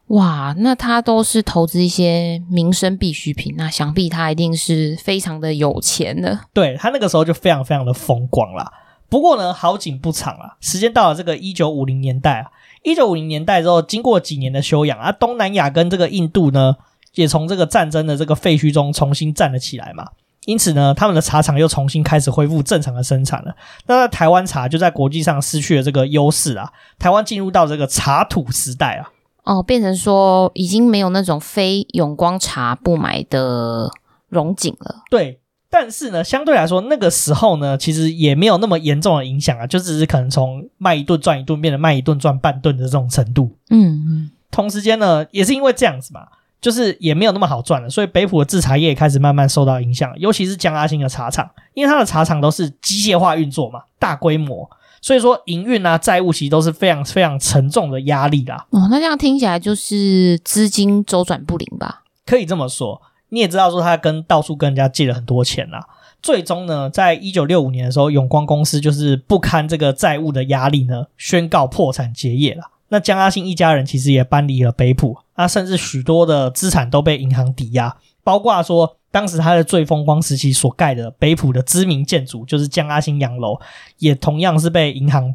[0.09, 0.55] 哇！
[0.59, 6.39] 那他都是投资一些民生必需品，那想必他一定是非常的有钱的。
[6.53, 8.73] 对，他那个时候就非常非常的风光啦。
[9.09, 12.51] 不过呢，好景不长啊，时间到了这个一九五零年代啊，
[12.85, 16.77] 一九五零年代之后，经过几年的休养啊，东南亚跟这个印度呢，
[17.15, 20.11] 也从这个战争的这个废墟中重新站了起来嘛。
[20.47, 23.55] 因此呢，他们的茶厂又重新开始恢复正常的生产了。
[23.87, 29.11] 那台湾茶就在国际上失去了这个优势啊，台湾进入到这个茶土时代啊。
[29.45, 33.91] 哦，变成说已经没有那种非永光茶不买的
[34.29, 35.03] 荣景了。
[35.11, 43.57] 对，但是呢，相对来说，那个时候呢，其实也没有那么严重的影响啊，就只是可能从卖一顿赚一顿，变成卖一顿赚半顿的这种程度。
[43.71, 44.31] 嗯嗯。
[44.51, 46.27] 同时间呢，也是因为这样子嘛。
[46.65, 54.67] 就是也没有那么好赚了，所以北埔的制茶业也开始慢慢受到影响，尤其是江阿兴的茶厂，因为他的茶厂都是机械化运作嘛，大规模，
[55.03, 58.67] 所以说营运啊、债务其实都是非常非常沉重的压力啦。
[58.71, 62.05] 哦，那这样听起来就是资金周转不灵吧？
[62.25, 63.03] 可以这么说。
[63.29, 65.87] 你也知道说他跟到处跟人家借了很多钱啦，
[66.23, 72.63] 最终呢，在一九六五年的时候，永光公司就是不堪这个债务的压力呢，宣告破产结业了。
[72.95, 83.59] 那江阿兴一家人其实也搬离了北埔，那甚至许多的资产都被银行抵押，包括说当时他的最风光时期所盖的北埔的知名建筑，就是江阿兴洋楼，
[83.99, 85.35] 也同样是被银行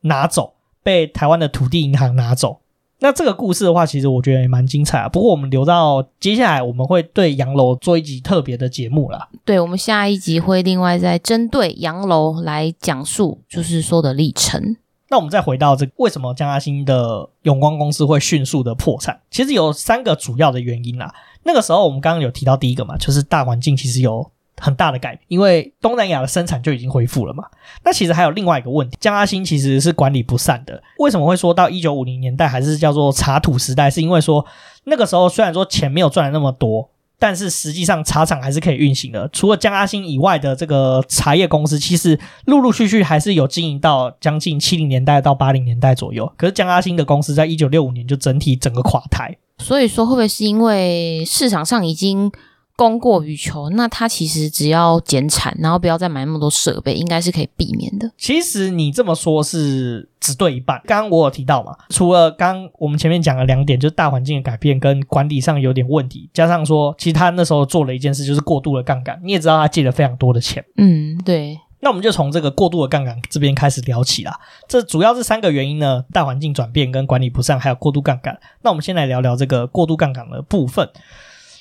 [0.00, 2.60] 拿走，被台湾的土地银行拿走。
[3.00, 5.08] 那这个故事的话，其实我觉得也蛮精彩啊。
[5.10, 9.28] 不过我们留到接下来，我们会对洋楼做一集特别的节目啦。
[9.44, 14.76] 对，我们下一集会另外再针对洋楼来讲述，就是说的历程。
[15.10, 19.20] 那我们再回到这，为什么江阿兴的永光公司会迅速的破产？
[19.30, 21.14] 其实有三个主要的原因啦。
[21.44, 27.44] 那个时候我们刚刚有提到第一个嘛，就是大环境其实有很大的改变，因为东南亚的生产就已经恢复了嘛。
[27.84, 30.82] 那其实还有另外一个问题，江阿兴其实是管理不善的。
[30.98, 33.90] 为什么会说到一九五零年代还是叫做茶土时代？
[33.90, 34.44] 是因为说
[34.84, 36.90] 那个时候虽然说钱没有赚的那么多。
[37.18, 46.32] 但是实际上茶厂还是可以运行的，除了江阿兴以外的这个茶叶公司，其实陆陆续续还是有经营到将近七零年代到八零年代左右。
[46.36, 52.30] 可是江阿兴的公司在一九六五年就整体整个垮台，所以说会不会是因为市场上已经
[52.78, 58.08] 供过于求，那它其实只要减产，然后不要再买那么多设备，应该是可以避免的。
[58.16, 60.80] 其实你这么说，是只对一半。
[60.86, 69.20] 刚刚我有提到嘛，除了刚我们前面讲了两点，就是大环境的改变跟管理上有点问题，加上说，其实他那时候做了一件事，就是过度的杠杆。
[69.24, 70.64] 你也知道，他借了非常多的钱。
[70.76, 71.58] 嗯，对。
[71.80, 74.38] 那我们就从这个过度的杠杆这边开始聊起啦。
[74.68, 78.38] 这主要是三个原因呢：大环境转变、跟管理不善，还有过度杠杆。
[78.62, 80.88] 那我们先来聊聊这个过度杠杆的部分。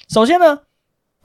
[0.07, 0.59] 首先呢。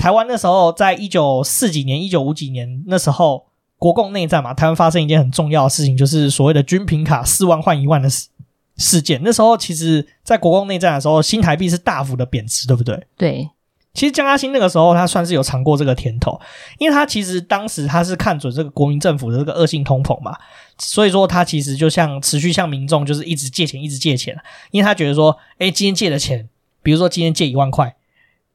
[0.02, 3.46] 台湾那时候，在一九四几年、一九五几年那时候，
[3.78, 8.26] 国共内战嘛，台湾发生一件很重要的事情，就是所谓的军品卡四万换一万的事
[8.76, 9.20] 事件。
[9.22, 13.06] 那时候，其实，在国共内战的时候，新台币是大幅的贬值，对不对？
[13.16, 13.48] 对。
[13.94, 16.40] 其实江嘉兴那个时候，他算是有尝过这个甜头，
[16.80, 20.36] 因为他其实当时他是看准这个国民政府的这个恶性通膨嘛，
[20.78, 24.36] 所以说他其实就像持续向民众就是一直借钱，一直借钱，
[24.72, 26.48] 因为他觉得说，哎，今天借的钱，
[26.82, 27.94] 比如说今天借一万块。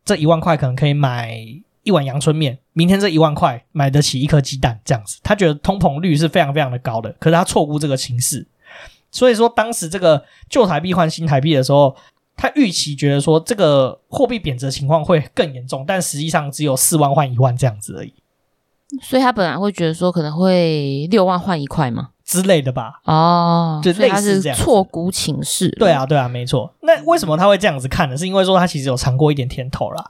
[0.08, 1.38] 这一万块可能可以买
[1.84, 5.20] 一碗阳春面，明天这一万块买得起一颗鸡蛋，这样子。
[5.22, 8.48] 他觉得通膨率是非常非常的高的，可是他错估这个情势，
[9.12, 11.93] 所以说当时这个旧台币换新台币的时候，
[12.38, 18.13] 他预期觉得说这个货币贬值情况会更严重，但实际上只有四万换一万这样子而已。
[19.02, 22.12] 所以他本来会觉得说可能会六万换一块吗？
[22.28, 25.70] 之类的吧，哦，就类似这样，错估情势。
[25.80, 26.75] 对啊，对啊，没错。
[26.82, 28.17] 那为什么他会这样子看呢？
[28.17, 30.06] 是因为说他其实有尝过一点甜头啦。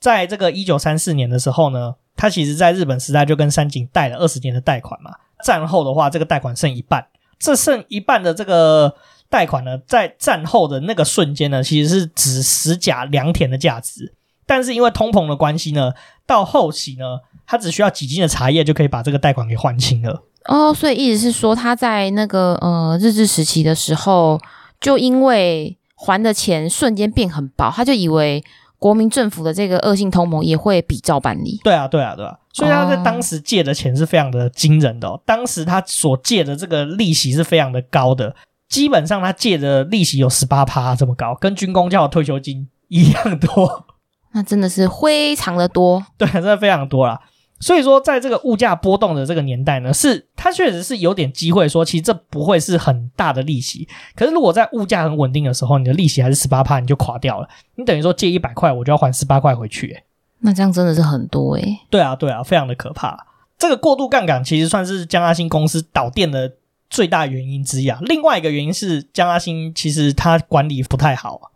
[0.00, 5.12] 在这个一九三四年的时候呢，他其实在日本时代就跟三井贷了二十年的贷款嘛。
[5.44, 7.06] 战后的话，这个贷款剩一半，
[7.38, 8.96] 这剩一半的这个
[9.28, 14.12] 贷款呢，在战后的那个瞬间呢，其实是指十甲良田的价值。
[14.44, 15.92] 但是因为通膨的关系呢，
[16.26, 20.24] 到后期呢，他只需要几斤的茶叶就可以把这个贷款给还清了。
[20.46, 24.40] 哦，所以意思是说，他在那个呃日治时期的时候，
[24.80, 28.42] 就因为还的钱瞬间变很薄，他就以为
[28.78, 31.60] 国民政府的这个恶性通盟也会比照办理。
[31.62, 32.36] 对啊，对啊，对啊。
[32.52, 35.20] 所以他在当时借的钱是非常的惊人的哦。
[35.24, 38.34] 当时他所借的这个利息是非常的高的，
[38.68, 43.86] 基本上他借的利息有十八趴这么高，跟军工教的退休金一样多。
[44.32, 47.20] 那真的是非常的多，对，真的非常多啦。
[47.60, 53.86] 所以说，在这个物价波动的这个年代呢，是它确实是有点机会说，其实这不会是很大的利息。
[54.16, 57.48] 可是如果在物价很稳定的时候，你的利息还是十八趴，你就垮掉了。
[57.74, 60.04] 你等于说借一百块，我就要还十八块回去，诶
[60.40, 63.26] 那这样真的是很多诶对啊，对啊，非常的可怕。
[63.58, 66.54] 这个过度杠杆其实算是江阿兴公司倒店的
[66.88, 67.98] 最大原因之一啊。
[68.00, 71.49] 另外一个原因是江阿兴其实他管理不太好。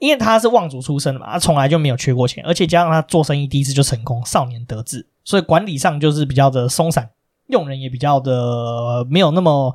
[0.00, 7.10] 因为他是望族出身的嘛，他从来就没有缺过钱，而且加上他做生意第一次就成功，少年得志，所以管理上就是比较的松散，
[7.46, 9.74] 用人也比较的没有那么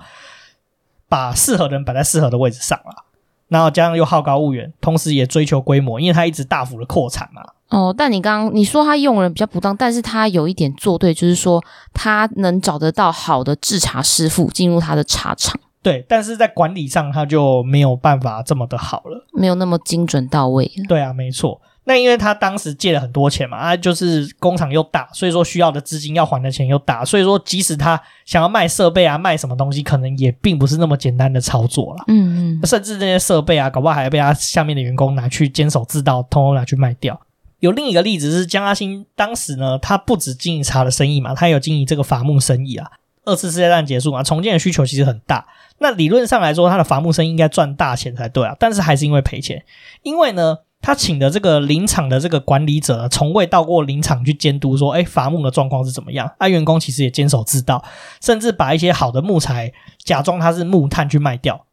[1.07, 3.05] 把适合的人摆在适合的位置上了。
[3.47, 7.43] 然后加上又好高骛远，同时也追求规模，因为他一直大幅的扩产嘛。
[7.69, 11.63] 哦，但你刚刚你说他用人比较不当，但是他有一点做对，就是说
[11.93, 15.59] 他能找得到好的制茶师傅进入他的茶厂。
[15.85, 20.71] 对，但是在管理上他就没有办法这么的好了，没有那么精准到位。
[20.87, 21.61] 对啊，没错。
[21.83, 32.03] 那因为他当时借了很多钱嘛，啊，就是工厂又大，所以说需要的资金要还的钱又大，所以说即使他想要卖设备啊，卖什么东西，可能也并不是那么简单的操作了。
[32.07, 32.65] 嗯嗯。
[32.65, 37.21] 甚至这些设备啊，搞不好还要被他下面的员工拿去监守自盗，通通拿去卖掉。
[37.59, 42.89] 有另一个例子是江阿兴当时呢，他不止经营茶的生意嘛，他有经营这个伐木生意啊。
[43.25, 45.43] 二次世界大战结束嘛，重建的需求其实很大。
[45.77, 49.63] 那理论上来说，他的伐木生意应该赚大钱才对啊，但是还是因为赔钱。
[50.03, 56.31] 因为呢，他请的这个林场的这个管理者从未到过林场去监督，说，哎，伐木的状况是怎么样？
[56.37, 57.83] 啊，员工其实也坚守自盗，
[58.21, 59.73] 甚至把一些好的木材
[60.03, 61.65] 假装它是木炭去卖掉。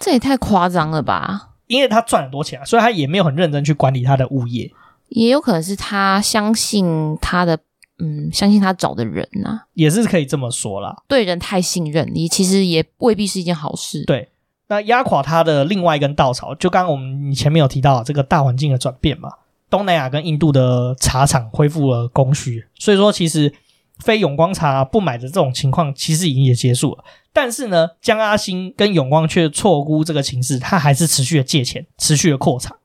[0.00, 1.50] 这也太夸张了吧？
[1.66, 4.70] 因为他赚很多钱啊，所以他也没有很认真去管理他的物业。
[5.08, 7.58] 也有可能是他相信他的。
[7.98, 10.94] 嗯，相信他找的人呐、啊，也是可以这么说啦。
[11.08, 14.04] 对人太信任，你其实也未必是一件好事。
[14.04, 14.28] 对，
[14.68, 19.30] 那压垮他的另外一根稻草，就刚刚我们你前面有提到这个大环境的转变嘛，
[19.70, 23.52] 东南亚跟印度的茶厂恢复了供需，所以说其实
[24.00, 27.04] 非永光茶不买的这种情况，其实已经也结束了。
[27.32, 32.76] 但是呢，江阿星跟永光却错估这个情势，他还是持续的借钱，持续的扩产。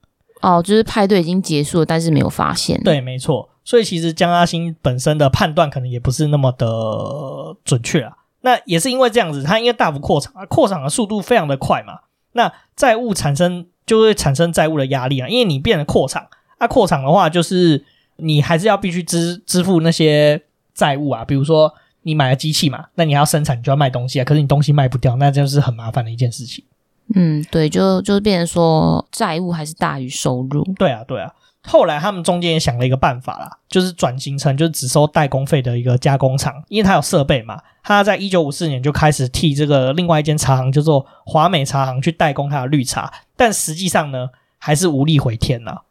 [0.41, 2.81] 哦，就是派对已经结束了，但是没有发现。
[2.83, 3.47] 对，没错。
[3.63, 6.67] 所以其实江阿星本身的判断可能也不是那么的
[7.63, 8.17] 准确啊。
[8.41, 11.99] 那也是因为这样子，它应该大幅扩厂啊，扩厂的速度非常的快嘛。
[12.31, 17.85] 那债务产生就会产生债务的压力啊，因为你变成扩厂，啊扩厂的话就是
[18.15, 20.41] 你还是要必须支支付那些
[20.73, 21.23] 债务啊。
[21.23, 24.23] 比如说你买了机器嘛，那你还要生产，你就要卖东西啊。
[24.23, 26.65] 可是你东西卖不掉，那就是很麻烦的一件事情。
[27.13, 30.63] 嗯，对，就就是变成说债务还是大于收入。
[30.79, 31.31] 对啊，对啊。
[31.63, 37.61] 后来他们中间也想了一个办法啦，就是转型成就是只收代工费的一个加工厂，因为它有设备嘛。
[37.83, 45.81] 他在一九五四年就开始替这个另外一间茶行叫做华美茶行去代工它的绿茶，但实际上呢，还是无力回天呐。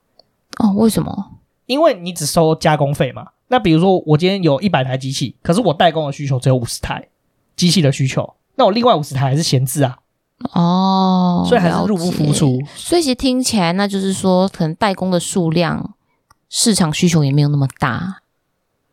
[0.58, 1.32] 哦，为什么？
[1.66, 3.28] 因为你只收加工费嘛。
[3.48, 7.08] 那比如说我今天有一百台机器，可是我代工的需求只有五十台
[7.56, 9.98] 机器的需求，那我另外五十台还是闲置啊。
[10.52, 12.58] 哦，所以还是入不敷出。
[12.74, 15.94] 所以其实听起来，那就是说，可能代工的数量、
[16.48, 18.22] 市场需求也没有那么大。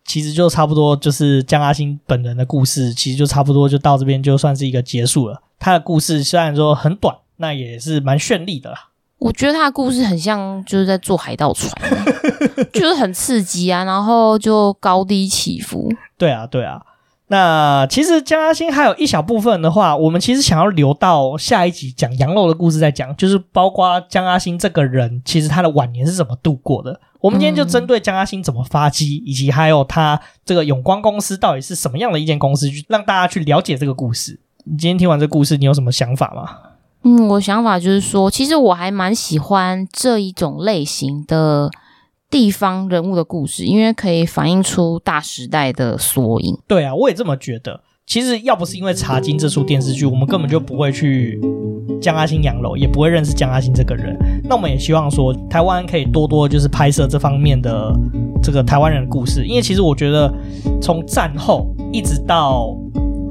[0.05, 5.41] 其实就差不多，就是江阿星本人的故事，其实就差不多就到这边，就算是一个结束了。
[5.59, 8.89] 他的故事虽然说很短，那也是蛮绚丽的啦。
[9.19, 11.71] 我觉得他的故事很像就是在坐海盗船，
[12.71, 15.91] 就是很刺激啊，然后就高低起伏。
[16.17, 16.81] 对啊，对啊。
[17.30, 27.01] 那其实江阿兴还有一小部分的话，我们其实想要留到下一集讲羊肉的故事再讲，就是包括江阿星这个人，其实他的晚年是怎么度过的。
[27.19, 34.39] 我们今天就针对江阿星怎么发迹，以及还有他这个永光公司到底是什么样的一间公司，去让大家去了解这个故事。
[34.63, 36.49] 你今天听完这个故事，你有什么想法吗？
[37.03, 41.69] 嗯，我想法就是说，其实我还蛮喜欢这一种类型的。
[42.30, 46.57] 地方人物的故事，因为可以反映出大时代的缩影。
[46.67, 47.82] 对啊，我也这么觉得。
[48.05, 51.39] 其实要不是因为《茶经》这出电视剧，我们根本就不会去
[52.01, 54.17] 江阿星洋楼，也不会认识江阿星这个人。
[54.45, 57.93] 那我们也希望说，台湾可以多多就是拍摄这方面的
[58.41, 60.34] 这个台湾人的故事，因为其实我觉得
[60.82, 62.73] 从战后一直到。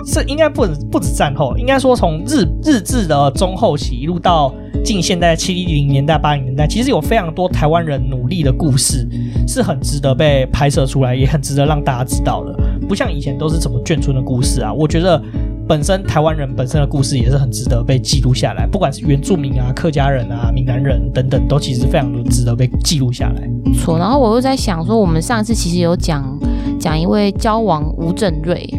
[0.07, 4.55] 是应该不不止战后，应该说从日日治的中后期一路到
[4.85, 9.07] 近现代七零年代八零年代，其实有非常多台湾人努力的故事，
[9.49, 12.57] 是很值得被拍摄出来，也很值得让大家知道的。
[12.89, 15.21] 不像以前都是怎么眷村的故事啊，我觉得
[15.67, 23.43] 本身台湾人本身的故事也是很值得被记录下来，不管是原住民啊、客家人啊、闽南人等等，都其实非常的值得被记录下来。
[23.75, 26.39] 错，然后我又在想说，我们上次其实有讲
[26.79, 28.73] 讲一位交王吴振瑞。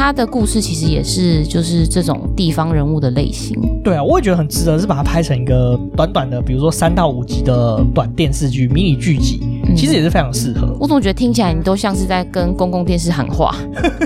[0.00, 3.54] 他的故事其实也是就是这种地方人物的类型。
[3.84, 9.42] 对啊，我也觉得很值得，是把它拍成一个短短的，比如说三到五集的短电视剧、迷你剧集，
[9.76, 10.68] 其实也是非常适合。
[10.68, 13.54] 嗯，我总觉得听起来你都像是在跟公共电视喊话，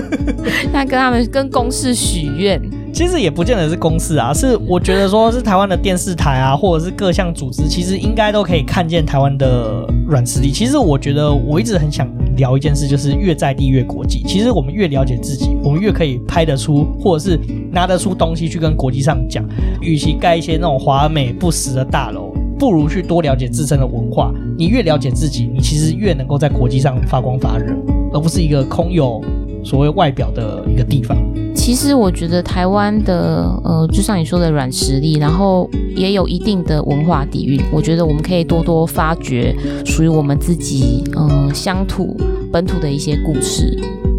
[0.73, 2.61] 在跟他们跟公视许愿。
[2.95, 10.49] 其实也不见得是公视啊，是我觉得说是台湾的电视台啊，或者是各项组织，其实应该都可以看见台湾的软实力。
[10.49, 14.23] 其实我觉得我一直很想聊一件事，就是越在地越国际。
[14.25, 17.37] 其实我们越了解自己，我们越可以拍得出，或者是
[17.69, 19.43] 拿得出东西去跟国际上讲。
[19.81, 24.33] 与其盖一些那种华美不实的大楼，不如去多了解自身的文化。
[24.57, 27.75] 你越了解自己，你其实越能够在国际上发光发热，
[28.13, 29.21] 而不是一个空有
[29.65, 31.17] 所谓外表的一个地方。
[31.55, 37.59] 其实我觉得台湾的呃，就像你说的软实力，然后也有一定的文化底蕴。
[37.71, 42.15] 我觉得我们可以多多发掘属于我们自己呃乡土
[42.51, 43.75] 本土的一些故事。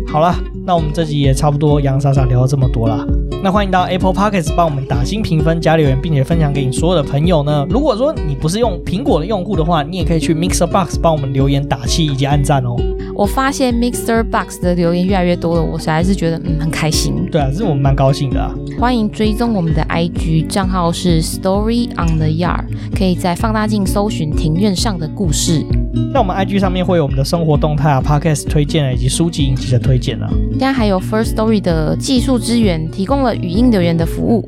[0.09, 0.35] 好了，
[0.67, 3.07] 那我们这集也差不多洋洋洒洒聊了这么多了。
[3.41, 7.65] 那欢迎到 Apple Podcast 帮我们打新评分、加留言，并且分享给你所有的朋友呢。
[7.71, 12.75] 如果说你不是用苹果的用户的话，你也可以去 Mixer Box 帮我们留言打气以及按赞哦。
[13.15, 17.15] 我发现 Mixer Box 的留言越来越多了，我实在是觉得嗯很开心。
[17.31, 18.53] 对啊，这是我们蛮高兴的啊。
[18.77, 22.65] 欢迎追踪我们的 IG 账号是 Story on the Yard，
[22.99, 25.65] 可以在放大镜搜寻庭院上的故事。
[26.13, 30.29] 那我们 IG 上面会有我们的生活动态啊、Podcast 推荐啊，以及书籍影集的推荐啊。
[30.59, 34.43] 现在还有 First Story 的技术支援，提供了语音留言的服务。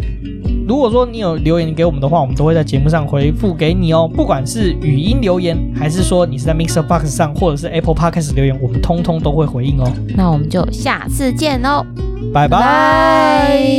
[0.66, 4.10] 如果说你有留言给我们的话，我们都会在节目上回复给你哦。
[4.12, 9.92] 不管是语音留言，还是说你是在 Mixer Box 上，或者是 Apple Podcast 留言，我们通通都会回应哦。
[10.16, 11.84] 那我们就下次见喽，
[12.32, 13.77] 拜拜。